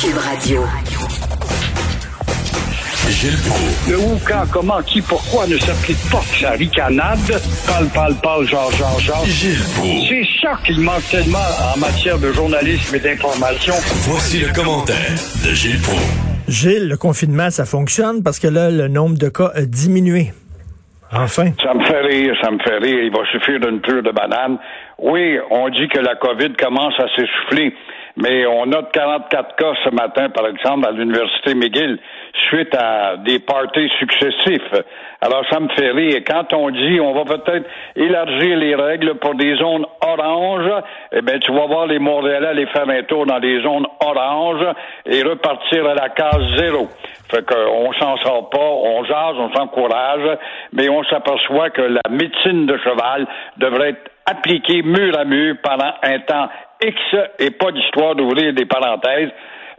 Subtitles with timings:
[0.00, 0.62] Cube Radio.
[3.10, 3.90] Gilles Proulx.
[3.90, 7.18] Le où, quand, comment, qui, pourquoi ne s'applique pas que sa ricanade?
[7.66, 9.26] Parle, parle, parle, genre, genre, genre.
[9.26, 10.08] Gilles Proulx.
[10.08, 11.38] C'est ça qu'il manque tellement
[11.74, 13.74] en matière de journalisme et d'information.
[14.08, 14.96] Voici le commentaire
[15.44, 16.00] de Gilles Proulx.
[16.48, 20.32] Gilles, le confinement, ça fonctionne parce que là, le nombre de cas a diminué.
[21.12, 21.50] Enfin.
[21.62, 23.04] Ça me fait rire, ça me fait rire.
[23.04, 24.58] Il va suffire d'une pure de banane.
[24.98, 27.74] Oui, on dit que la COVID commence à s'essouffler,
[28.16, 31.98] mais on note 44 cas ce matin, par exemple, à l'Université McGill,
[32.48, 34.82] suite à des parties successifs.
[35.20, 36.22] Alors, ça me fait rire.
[36.26, 40.72] Quand on dit on va peut-être élargir les règles pour des zones oranges,
[41.12, 44.66] eh bien, tu vas voir les Montréalais aller faire un tour dans des zones oranges
[45.06, 46.88] et repartir à la case zéro.
[47.30, 50.38] Fait qu'on s'en sort pas, on jase, on s'encourage,
[50.72, 53.26] mais on s'aperçoit que la médecine de cheval
[53.58, 56.48] devrait être appliquée mur à mur pendant un temps
[56.82, 56.96] X
[57.38, 59.30] et pas d'histoire d'ouvrir des parenthèses.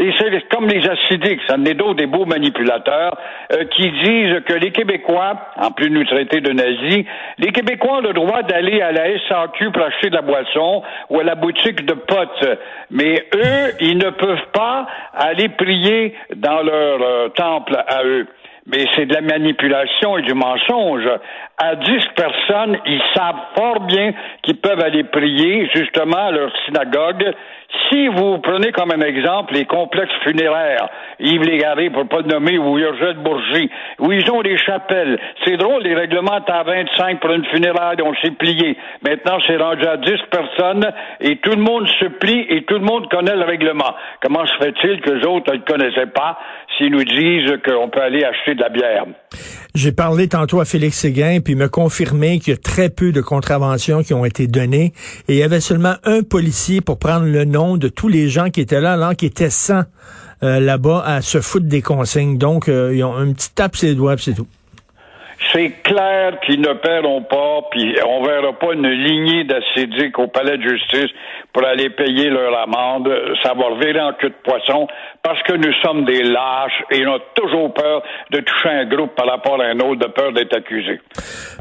[0.00, 3.18] Et c'est comme les acidiques, ça n'est d'autres des beaux manipulateurs
[3.52, 7.04] euh, qui disent que les Québécois, en plus de nous traiter de nazis,
[7.38, 11.18] les Québécois ont le droit d'aller à la SAQ pour acheter de la boisson ou
[11.18, 12.58] à la boutique de potes.
[12.92, 18.26] Mais eux, ils ne peuvent pas aller prier dans leur euh, temple à eux
[18.68, 21.08] mais c'est de la manipulation et du mensonge.
[21.56, 27.34] À dix personnes, ils savent fort bien qu'ils peuvent aller prier justement à leur synagogue.
[27.90, 30.88] Si vous prenez comme un exemple les complexes funéraires,
[31.20, 35.18] Yves Légaré, pour pas le nommer, ou Urgel Bourgie, où ils ont des chapelles.
[35.44, 38.76] C'est drôle, les règlements à 25 pour une funéraire, on s'est plié.
[39.02, 42.84] Maintenant, c'est rendu à 10 personnes et tout le monde se plie et tout le
[42.84, 43.94] monde connaît le règlement.
[44.22, 46.38] Comment se fait-il que les autres ne le connaissaient pas
[46.76, 49.04] s'ils nous disent qu'on peut aller acheter de la bière?
[49.74, 53.12] J'ai parlé tantôt à Félix Séguin, puis il m'a confirmé qu'il y a très peu
[53.12, 54.92] de contraventions qui ont été données.
[55.28, 58.50] Et il y avait seulement un policier pour prendre le nom de tous les gens
[58.50, 59.82] qui étaient là, alors qui étaient 100
[60.42, 62.38] euh, là-bas à se foutre des consignes.
[62.38, 64.46] Donc, euh, ils ont un petit tape sur les doigts, c'est tout.
[65.52, 70.58] C'est clair qu'ils ne paieront pas, puis on verra pas une lignée d'acidiques au palais
[70.58, 71.10] de justice
[71.58, 73.08] pour aller payer leur amende.
[73.42, 74.86] Ça va revirer en queue de poisson
[75.24, 79.16] parce que nous sommes des lâches et on a toujours peur de toucher un groupe
[79.16, 81.00] par rapport à un autre, de peur d'être accusé.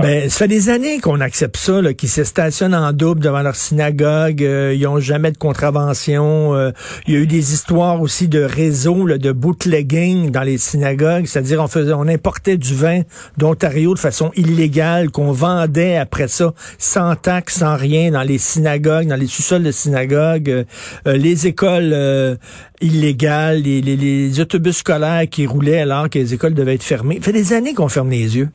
[0.00, 3.54] Ben, ça fait des années qu'on accepte ça, qu'ils se stationnent en double devant leur
[3.54, 4.42] synagogue.
[4.42, 6.54] euh, ils ont jamais de contravention.
[6.54, 6.70] euh,
[7.06, 11.24] il y a eu des histoires aussi de réseaux là, de bootlegging dans les synagogues,
[11.24, 13.00] c'est-à-dire on faisait, on importait du vin
[13.38, 19.06] d'Ontario de façon illégale, qu'on vendait après ça sans taxe, sans rien dans les synagogues,
[19.06, 20.64] dans les sous-sols de synagogues, euh,
[21.06, 22.36] euh, les écoles euh,
[22.80, 27.16] illégales, les, les- les autobus scolaires qui roulaient alors que les écoles devaient être fermées.
[27.16, 28.48] Ça fait des années qu'on ferme les yeux.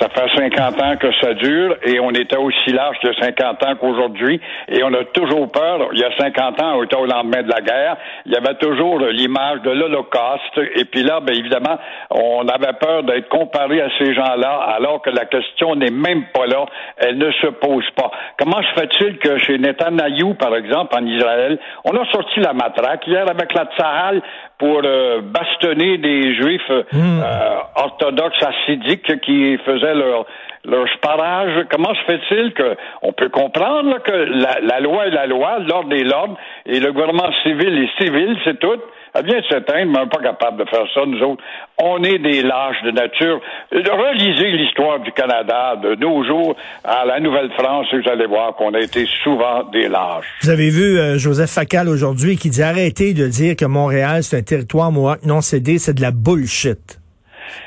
[0.00, 3.26] Ça fait 50 ans que ça dure et on était aussi large qu'il y a
[3.26, 5.88] 50 ans qu'aujourd'hui et on a toujours peur.
[5.92, 7.96] Il y a 50 ans, on était au lendemain de la guerre,
[8.26, 11.78] il y avait toujours l'image de l'Holocauste et puis là, bien évidemment,
[12.10, 16.46] on avait peur d'être comparé à ces gens-là alors que la question n'est même pas
[16.46, 16.66] là,
[16.96, 18.10] elle ne se pose pas.
[18.36, 23.06] Comment se fait-il que chez Netanyahou, par exemple, en Israël, on a sorti la matraque
[23.06, 24.22] hier avec la Tsahal
[24.64, 30.24] pour euh, bastonner des juifs euh, euh, orthodoxes assidiques qui faisaient leur
[30.64, 31.66] leur sparage.
[31.70, 35.58] Comment se fait-il que on peut comprendre là, que la, la loi est la loi,
[35.58, 38.80] l'ordre est l'ordre, et le gouvernement civil est civil, c'est tout.
[39.16, 41.42] Elle vient de s'éteindre, mais on n'est pas capable de faire ça, nous autres.
[41.80, 43.40] On est des lâches de nature.
[43.70, 48.74] Relisez l'histoire du Canada de nos jours à la Nouvelle-France et vous allez voir qu'on
[48.74, 50.26] a été souvent des lâches.
[50.42, 54.38] Vous avez vu euh, Joseph Facal aujourd'hui qui dit arrêtez de dire que Montréal c'est
[54.38, 57.03] un territoire mohawk non cédé, c'est de la bullshit.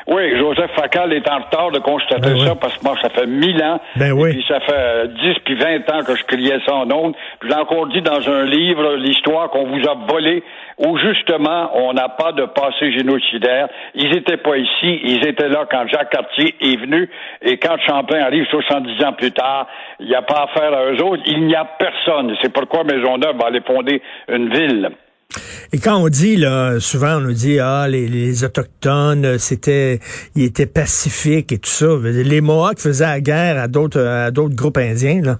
[0.07, 2.45] Oui, Joseph Facal est en retard de constater Ben oui.
[2.47, 3.79] ça parce que moi, ça fait mille ans.
[3.95, 4.31] Ben et oui.
[4.31, 7.15] Puis ça fait euh, 10 puis 20 ans que je criais ça en ondes.
[7.39, 10.43] Puis j'ai encore dit dans un livre l'histoire qu'on vous a volé
[10.77, 13.67] où justement on n'a pas de passé génocidaire.
[13.95, 17.09] Ils étaient pas ici, ils étaient là quand Jacques Cartier est venu
[17.41, 19.67] et quand Champlain arrive 70 ans plus tard,
[19.99, 22.35] il n'y a pas affaire à eux autres, il n'y a personne.
[22.41, 24.89] C'est pourquoi Maisonneuve va aller fonder une ville.
[25.73, 29.99] Et quand on dit, là, souvent on nous dit, ah, les, Autochtones, c'était,
[30.35, 31.87] ils étaient pacifiques et tout ça.
[32.03, 35.39] Les Mohawks faisaient la guerre à d'autres, à d'autres groupes indiens, là.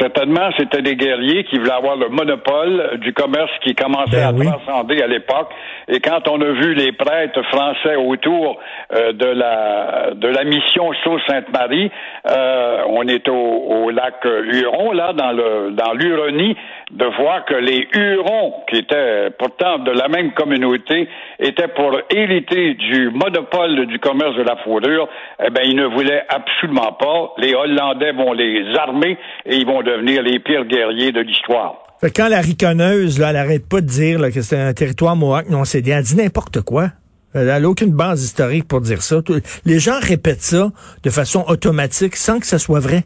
[0.00, 4.32] Certainement, c'était des guerriers qui voulaient avoir le monopole du commerce qui commençait Ben à
[4.32, 4.46] oui.
[4.46, 5.50] transcender à l'époque.
[5.88, 8.58] Et quand on a vu les prêtres français autour
[8.92, 11.90] euh, de la de la mission Sault-Sainte-Marie,
[12.28, 16.56] euh, on est au, au lac Huron, là, dans le dans l'Huronie,
[16.90, 21.08] de voir que les Hurons, qui étaient pourtant de la même communauté,
[21.38, 25.08] étaient pour hériter du monopole du commerce de la fourrure,
[25.44, 27.32] eh ben ils ne voulaient absolument pas.
[27.38, 31.76] Les Hollandais vont les armer et ils vont devenir les pires guerriers de l'histoire.
[32.14, 35.64] Quand la riconneuse, là, elle arrête pas de dire que c'est un territoire mohawk non
[35.64, 36.90] cédé, elle dit n'importe quoi.
[37.34, 39.20] Elle n'a aucune base historique pour dire ça.
[39.64, 40.70] Les gens répètent ça
[41.02, 43.04] de façon automatique sans que ça soit vrai.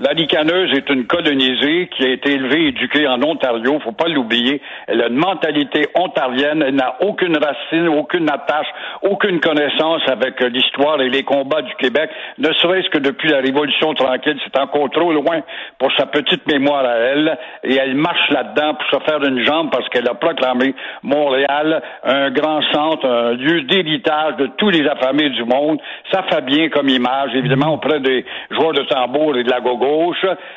[0.00, 4.06] La Licaneuse est une colonisée qui a été élevée et éduquée en Ontario, faut pas
[4.06, 4.62] l'oublier.
[4.86, 8.68] Elle a une mentalité ontarienne, elle n'a aucune racine, aucune attache,
[9.02, 13.92] aucune connaissance avec l'histoire et les combats du Québec, ne serait-ce que depuis la Révolution
[13.94, 15.40] tranquille, c'est encore trop loin
[15.78, 19.70] pour sa petite mémoire à elle, et elle marche là-dedans pour se faire une jambe
[19.72, 25.30] parce qu'elle a proclamé Montréal un grand centre, un lieu d'héritage de tous les affamés
[25.30, 25.80] du monde.
[26.12, 29.60] Ça fait bien comme image, évidemment, auprès des joueurs de tambour et de la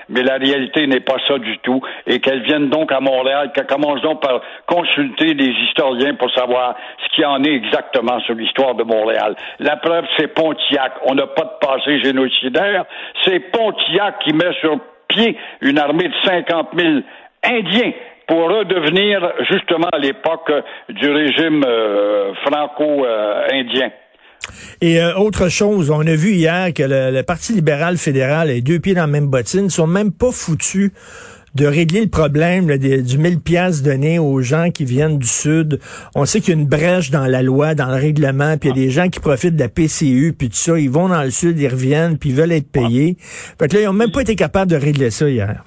[0.09, 1.81] mais la réalité n'est pas ça du tout.
[2.07, 6.75] Et qu'elles viennent donc à Montréal, qu'elles commencent donc par consulter des historiens pour savoir
[7.03, 9.35] ce qu'il en est exactement sur l'histoire de Montréal.
[9.59, 10.93] La preuve, c'est Pontiac.
[11.05, 12.85] On n'a pas de passé génocidaire.
[13.25, 16.99] C'est Pontiac qui met sur pied une armée de 50 000
[17.43, 17.91] Indiens
[18.27, 20.51] pour redevenir justement à l'époque
[20.89, 23.89] du régime euh, franco-indien.
[24.81, 28.61] Et euh, autre chose, on a vu hier que le, le Parti libéral fédéral est
[28.61, 30.91] deux pieds dans la même bottine, ils sont même pas foutus
[31.53, 35.27] de régler le problème là, des- du 1000 pièces donné aux gens qui viennent du
[35.27, 35.79] sud.
[36.15, 38.77] On sait qu'il y a une brèche dans la loi, dans le règlement, puis il
[38.77, 41.21] y a des gens qui profitent de la PCU, puis tout ça, ils vont dans
[41.23, 43.17] le sud, ils reviennent, puis ils veulent être payés.
[43.59, 45.65] Fait que là, ils ont même pas été capables de régler ça hier.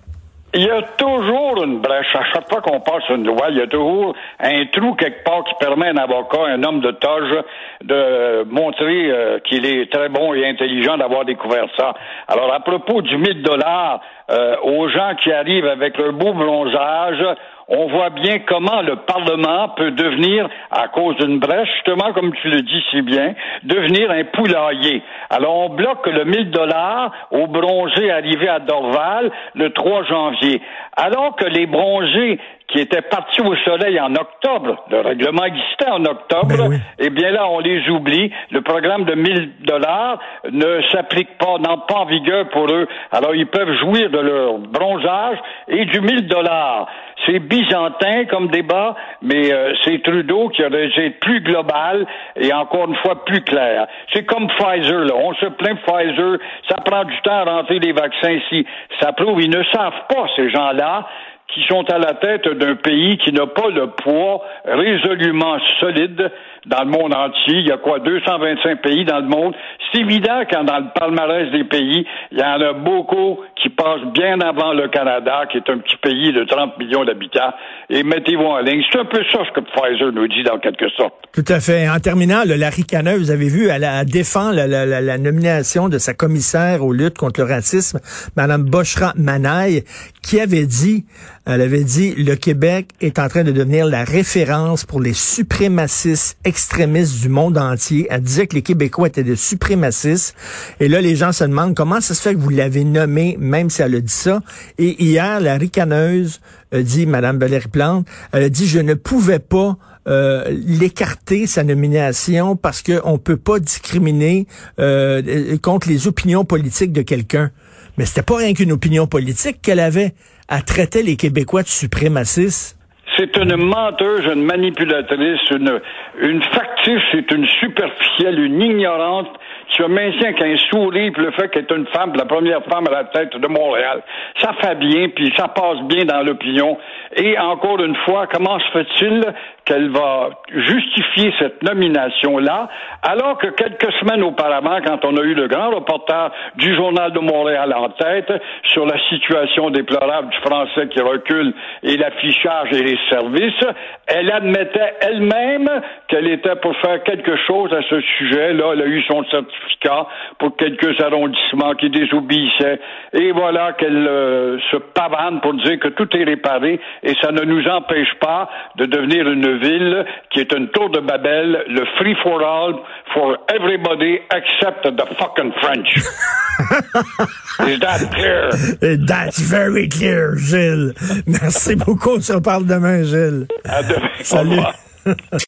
[0.56, 2.15] Il y a toujours une brèche.
[2.15, 5.43] À chaque fois qu'on passe une loi, il y a toujours un trou quelque part
[5.43, 7.43] qui permet à un avocat, un homme de toge,
[7.83, 11.95] de montrer euh, qu'il est très bon et intelligent d'avoir découvert ça.
[12.29, 17.25] Alors, à propos du 1000 dollars euh, aux gens qui arrivent avec leur beau bronzage,
[17.69, 22.49] on voit bien comment le Parlement peut devenir, à cause d'une brèche, justement, comme tu
[22.49, 25.03] le dis si bien, devenir un poulailler.
[25.31, 30.61] Alors, on bloque le 1000 dollars aux bronzés arrivés à Dorval le 3 janvier.
[30.97, 32.38] Alors que les bronzés
[32.75, 36.76] qui étaient partis au soleil en octobre, le règlement existait en octobre, Ben oui.
[36.99, 38.32] eh bien là, on les oublie.
[38.50, 40.19] Le programme de 1000 dollars
[40.50, 42.88] ne s'applique pas, n'entre pas en vigueur pour eux.
[43.12, 45.38] Alors, ils peuvent jouir de leur bronzage
[45.69, 46.88] et du 1000 dollars.
[47.26, 52.05] C'est byzantin comme débat, mais euh, c'est Trudeau qui aurait être plus global
[52.35, 53.87] et encore une fois plus clair.
[54.12, 55.15] C'est comme Pfizer, là.
[55.15, 56.38] On se plaint Pfizer.
[56.69, 58.67] Ça prend du temps à rentrer les vaccins ici.
[59.00, 61.06] Ça prouve, ils ne savent pas, ces gens-là,
[61.55, 66.31] qui sont à la tête d'un pays qui n'a pas le poids résolument solide
[66.66, 67.58] dans le monde entier.
[67.58, 69.55] Il y a quoi, 225 pays dans le monde?
[69.93, 74.05] C'est évident quand dans le palmarès des pays, il y en a beaucoup qui passent
[74.12, 77.52] bien avant le Canada, qui est un petit pays de 30 millions d'habitants.
[77.90, 78.82] Et mettez-vous en ligne.
[78.93, 81.14] C'est un peu ça ce que Pfizer nous dit dans quelque sorte.
[81.32, 81.88] Tout à fait.
[81.88, 85.19] En terminant, le Larry Caneux, vous avez vu, elle, elle défend la, la- la- la
[85.19, 87.99] nomination de sa commissaire aux luttes contre le racisme,
[88.37, 89.84] Madame Boshra Manaï,
[90.22, 91.05] qui avait dit,
[91.46, 96.38] elle avait dit, le Québec est en train de devenir la référence pour les suprémacistes
[96.55, 98.06] extrémistes du monde entier.
[98.11, 100.37] Elle disait que les Québécois étaient des suprémacistes.
[100.79, 103.70] Et là, les gens se demandent comment ça se fait que vous l'avez nommé, même
[103.70, 104.41] si elle a dit ça.
[104.79, 109.41] Et hier, la ricaneuse a dit, Madame Valérie Plante, elle a dit, je ne pouvais
[109.41, 114.46] pas euh, l'écarter sa nomination parce qu'on peut pas discriminer
[114.79, 117.51] euh, euh, contre les opinions politiques de quelqu'un.
[117.99, 120.15] Mais c'était pas rien qu'une opinion politique qu'elle avait.
[120.49, 122.77] Elle traitait les Québécois de suprémacistes.
[123.17, 125.81] C'est une menteuse, une manipulatrice, une,
[126.20, 129.31] une factice, c'est une superficielle, une ignorante
[129.71, 132.93] se maintient qu'un sourire, puis le fait qu'elle est une femme, la première femme à
[132.93, 134.03] la tête de Montréal.
[134.41, 136.79] Ça fait bien, puis ça passe bien dans l'opinion.
[137.17, 139.23] Et encore une fois, comment se fait-il
[139.65, 142.69] qu'elle va justifier cette nomination-là,
[143.03, 147.21] alors que quelques semaines auparavant, quand on a eu le grand reportage du Journal de
[147.21, 148.31] Montréal en tête
[148.65, 153.65] sur la situation déplorable du français qui recule et l'affichage et les services,
[154.06, 155.69] elle admettait elle-même
[156.09, 158.53] qu'elle était pour faire quelque chose à ce sujet.
[158.53, 160.06] Là, elle a eu son certificat certificats
[160.39, 162.81] pour quelques arrondissements qui désobéissaient.
[163.13, 167.43] Et voilà qu'elle euh, se pavane pour dire que tout est réparé et ça ne
[167.43, 172.15] nous empêche pas de devenir une ville qui est une tour de Babel, le free
[172.23, 172.75] for all
[173.13, 175.97] for everybody except the fucking French.
[177.67, 178.51] Is that clear?
[178.99, 180.93] That's very clear, Gilles?
[181.27, 182.17] Merci beaucoup.
[182.17, 183.47] On se reparle demain, Gilles.
[183.65, 184.09] À demain.
[184.23, 184.61] Salut.